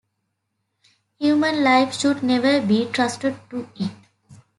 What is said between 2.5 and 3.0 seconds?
be